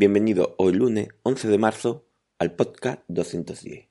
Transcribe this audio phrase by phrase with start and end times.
[0.00, 2.06] Bienvenido hoy lunes 11 de marzo
[2.38, 3.90] al podcast 210.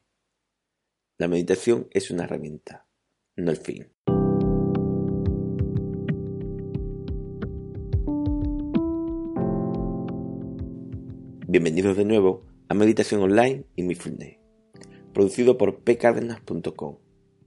[1.20, 2.88] La meditación es una herramienta,
[3.35, 3.92] no el fin.
[11.48, 14.39] Bienvenidos de nuevo a Meditación Online y Mindfulness,
[15.14, 16.98] producido por pcardenas.com,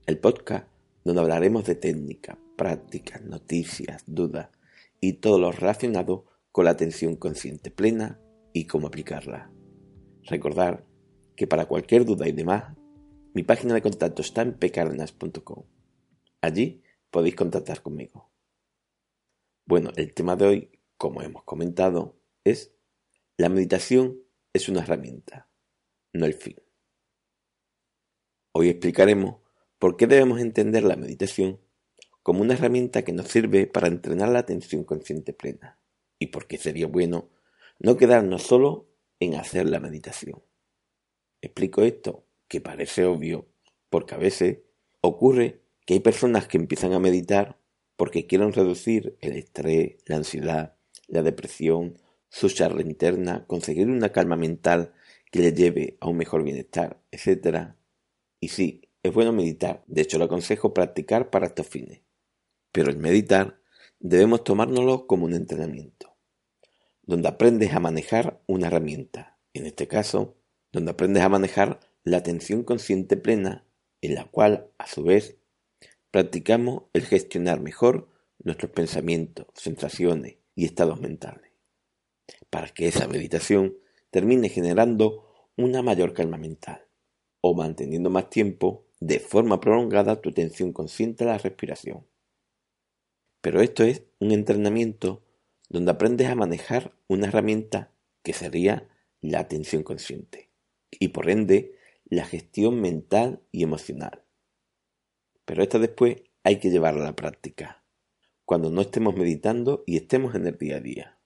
[0.05, 0.69] el podcast
[1.03, 4.51] donde hablaremos de técnica, prácticas, noticias, dudas
[5.01, 8.21] y todo lo relacionado con la atención consciente plena
[8.53, 9.51] y cómo aplicarla.
[10.23, 10.85] Recordar
[11.35, 12.75] que para cualquier duda y demás,
[13.33, 15.63] mi página de contacto está en pcardenas.com.
[16.41, 18.31] Allí podéis contactar conmigo.
[19.65, 22.75] Bueno, el tema de hoy, como hemos comentado, es
[23.37, 24.19] la meditación
[24.53, 25.49] es una herramienta,
[26.13, 26.55] no el fin.
[28.51, 29.37] Hoy explicaremos
[29.79, 31.59] por qué debemos entender la meditación
[32.21, 35.79] como una herramienta que nos sirve para entrenar la atención consciente plena
[36.19, 37.29] y por qué sería bueno
[37.79, 40.43] no quedarnos solo en hacer la meditación.
[41.41, 43.49] Explico esto, que parece obvio,
[43.89, 44.59] porque a veces
[45.01, 47.59] ocurre que hay personas que empiezan a meditar
[47.97, 51.99] porque quieren reducir el estrés, la ansiedad, la depresión,
[52.29, 54.93] su charla interna, conseguir una calma mental
[55.31, 57.75] que le lleve a un mejor bienestar, etc.
[58.39, 62.01] Y sí, es bueno meditar, de hecho lo aconsejo practicar para estos fines.
[62.71, 63.59] Pero el meditar
[63.99, 66.12] debemos tomárnoslo como un entrenamiento
[67.03, 70.35] donde aprendes a manejar una herramienta, en este caso,
[70.71, 73.65] donde aprendes a manejar la atención consciente plena,
[74.01, 75.37] en la cual, a su vez,
[76.11, 78.09] practicamos el gestionar mejor
[78.39, 81.51] nuestros pensamientos, sensaciones y estados mentales,
[82.49, 83.77] para que esa meditación
[84.11, 86.85] termine generando una mayor calma mental,
[87.41, 92.05] o manteniendo más tiempo, de forma prolongada, tu atención consciente a la respiración.
[93.41, 95.21] Pero esto es un entrenamiento
[95.73, 98.87] donde aprendes a manejar una herramienta que sería
[99.21, 100.51] la atención consciente
[100.91, 104.23] y por ende la gestión mental y emocional.
[105.45, 107.83] Pero esta después hay que llevarla a la práctica,
[108.45, 111.17] cuando no estemos meditando y estemos en el día a día.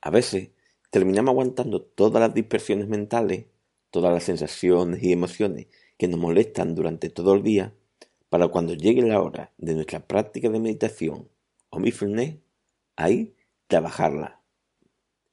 [0.00, 0.52] A veces
[0.90, 3.44] terminamos aguantando todas las dispersiones mentales,
[3.90, 5.66] todas las sensaciones y emociones
[5.98, 7.74] que nos molestan durante todo el día,
[8.30, 11.28] para cuando llegue la hora de nuestra práctica de meditación
[11.68, 12.36] o mindfulness,
[12.96, 13.34] ahí
[13.66, 14.42] trabajarla.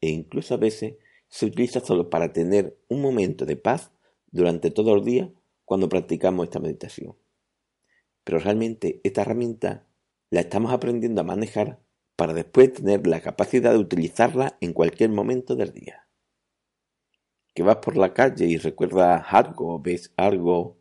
[0.01, 0.95] E incluso a veces
[1.27, 3.91] se utiliza solo para tener un momento de paz
[4.31, 5.31] durante todo el día
[5.65, 7.15] cuando practicamos esta meditación.
[8.23, 9.87] Pero realmente esta herramienta
[10.29, 11.79] la estamos aprendiendo a manejar
[12.15, 16.07] para después tener la capacidad de utilizarla en cualquier momento del día.
[17.53, 20.77] Que vas por la calle y recuerdas algo, ves algo,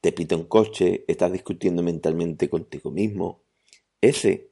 [0.00, 3.42] te pita un coche, estás discutiendo mentalmente contigo mismo.
[4.00, 4.50] Ese,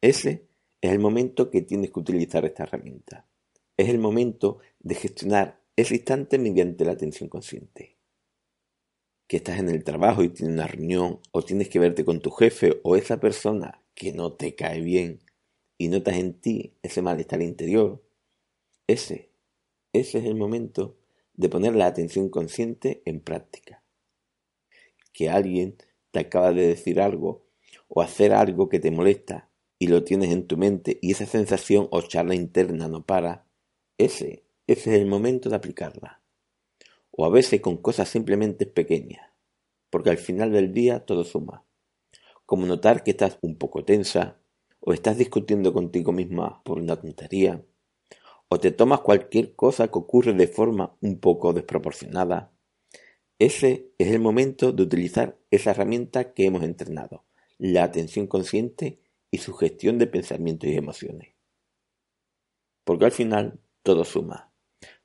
[0.00, 0.43] ese
[0.84, 3.26] es el momento que tienes que utilizar esta herramienta.
[3.78, 7.96] Es el momento de gestionar ese instante mediante la atención consciente.
[9.26, 12.30] Que estás en el trabajo y tienes una reunión o tienes que verte con tu
[12.30, 15.20] jefe o esa persona que no te cae bien
[15.78, 18.04] y notas en ti ese malestar interior.
[18.86, 19.30] Ese,
[19.94, 20.98] ese es el momento
[21.32, 23.82] de poner la atención consciente en práctica.
[25.14, 25.78] Que alguien
[26.10, 27.46] te acaba de decir algo
[27.88, 29.48] o hacer algo que te molesta
[29.84, 33.44] y lo tienes en tu mente y esa sensación o charla interna no para,
[33.98, 36.22] ese, ese es el momento de aplicarla.
[37.10, 39.30] O a veces con cosas simplemente pequeñas,
[39.90, 41.66] porque al final del día todo suma.
[42.46, 44.38] Como notar que estás un poco tensa,
[44.80, 47.62] o estás discutiendo contigo misma por una tontería,
[48.48, 52.52] o te tomas cualquier cosa que ocurre de forma un poco desproporcionada.
[53.38, 57.26] Ese es el momento de utilizar esa herramienta que hemos entrenado,
[57.58, 59.03] la atención consciente
[59.34, 61.34] y su gestión de pensamientos y emociones.
[62.84, 64.52] Porque al final todo suma.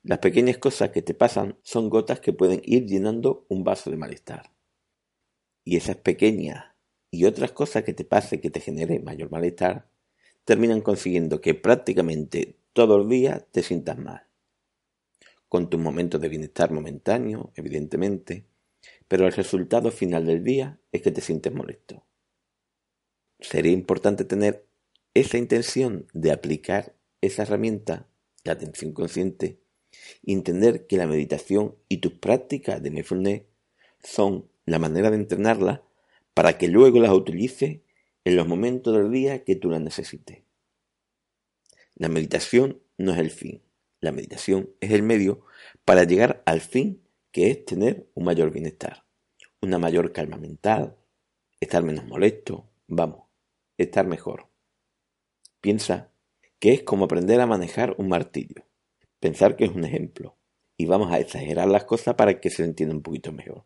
[0.04, 3.96] Las pequeñas cosas que te pasan son gotas que pueden ir llenando un vaso de
[3.96, 4.52] malestar.
[5.64, 6.64] Y esas pequeñas
[7.10, 9.90] y otras cosas que te pase que te genere mayor malestar
[10.44, 14.28] terminan consiguiendo que prácticamente todo el día te sientas mal.
[15.48, 18.46] Con tus momentos de bienestar momentáneo, evidentemente,
[19.08, 22.04] pero el resultado final del día es que te sientes molesto
[23.40, 24.66] sería importante tener
[25.14, 28.06] esa intención de aplicar esa herramienta,
[28.44, 29.60] la atención consciente,
[30.22, 33.42] y entender que la meditación y tus prácticas de mindfulness
[34.02, 35.84] son la manera de entrenarla
[36.34, 37.80] para que luego las utilices
[38.24, 40.42] en los momentos del día que tú las necesites.
[41.94, 43.62] La meditación no es el fin,
[44.00, 45.44] la meditación es el medio
[45.84, 47.02] para llegar al fin
[47.32, 49.04] que es tener un mayor bienestar,
[49.60, 50.96] una mayor calma mental,
[51.60, 53.29] estar menos molesto, vamos,
[53.82, 54.48] estar mejor.
[55.60, 56.12] Piensa
[56.58, 58.66] que es como aprender a manejar un martillo.
[59.18, 60.36] Pensar que es un ejemplo
[60.76, 63.64] y vamos a exagerar las cosas para que se entienda un poquito mejor.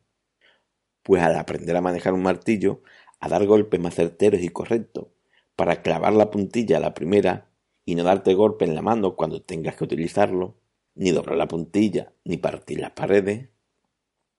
[1.02, 2.82] Pues al aprender a manejar un martillo,
[3.20, 5.08] a dar golpes más certeros y correctos,
[5.54, 7.50] para clavar la puntilla a la primera
[7.84, 10.56] y no darte golpe en la mano cuando tengas que utilizarlo,
[10.94, 13.48] ni doblar la puntilla, ni partir las paredes.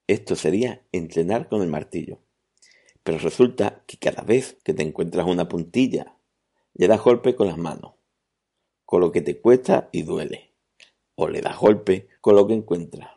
[0.07, 2.24] Esto sería entrenar con el martillo.
[3.05, 6.17] Pero resulta que cada vez que te encuentras una puntilla,
[6.73, 7.93] le das golpe con las manos,
[8.83, 10.55] con lo que te cuesta y duele.
[11.13, 13.11] O le das golpe con lo que encuentras,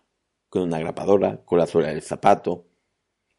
[0.51, 2.67] con una grapadora, con la suela del zapato.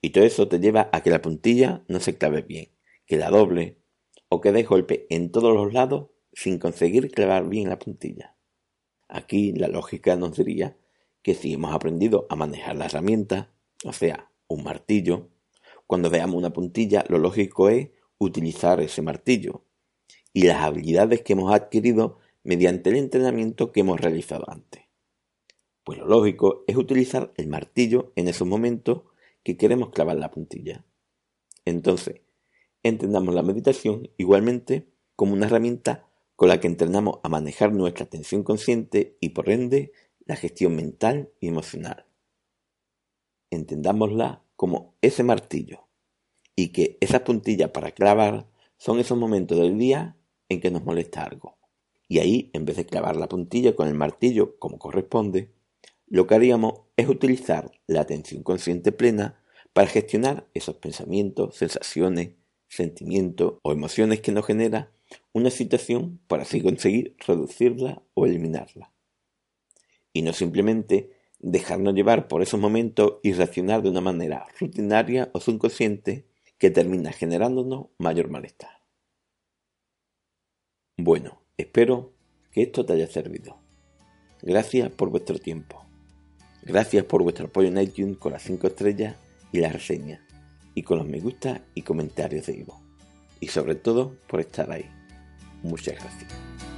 [0.01, 2.71] Y todo eso te lleva a que la puntilla no se clave bien,
[3.05, 3.77] que la doble,
[4.27, 8.35] o que des golpe en todos los lados sin conseguir clavar bien la puntilla.
[9.07, 10.75] Aquí la lógica nos diría
[11.21, 13.53] que si hemos aprendido a manejar la herramienta,
[13.85, 15.29] o sea, un martillo,
[15.89, 17.89] cuando veamos una puntilla, lo lógico es
[18.19, 19.65] utilizar ese martillo
[20.31, 24.83] y las habilidades que hemos adquirido mediante el entrenamiento que hemos realizado antes.
[25.83, 29.01] Pues lo lógico es utilizar el martillo en esos momentos
[29.41, 30.85] que queremos clavar la puntilla.
[31.65, 32.21] Entonces,
[32.83, 38.43] entendamos la meditación igualmente como una herramienta con la que entrenamos a manejar nuestra atención
[38.43, 39.91] consciente y por ende
[40.27, 42.05] la gestión mental y emocional.
[43.49, 45.87] Entendámosla como ese martillo,
[46.53, 50.17] y que esas puntillas para clavar son esos momentos del día
[50.49, 51.57] en que nos molesta algo.
[52.09, 55.53] Y ahí, en vez de clavar la puntilla con el martillo como corresponde,
[56.07, 59.41] lo que haríamos es utilizar la atención consciente plena
[59.71, 62.31] para gestionar esos pensamientos, sensaciones,
[62.67, 64.91] sentimientos o emociones que nos genera
[65.31, 68.91] una situación para así conseguir reducirla o eliminarla.
[70.11, 75.39] Y no simplemente dejarnos llevar por esos momentos y reaccionar de una manera rutinaria o
[75.39, 76.27] subconsciente
[76.57, 78.81] que termina generándonos mayor malestar.
[80.97, 82.13] Bueno, espero
[82.51, 83.57] que esto te haya servido.
[84.41, 85.85] Gracias por vuestro tiempo.
[86.63, 89.15] Gracias por vuestro apoyo en iTunes con las 5 estrellas
[89.51, 90.21] y las reseñas,
[90.75, 92.81] y con los me gusta y comentarios de Ivo.
[93.39, 94.85] Y sobre todo por estar ahí.
[95.63, 96.68] Muchas gracias.